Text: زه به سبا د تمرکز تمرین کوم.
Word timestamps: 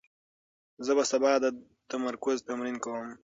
زه 0.85 0.91
به 0.97 1.03
سبا 1.11 1.31
د 1.43 1.45
تمرکز 1.91 2.37
تمرین 2.47 2.77
کوم. 2.83 3.07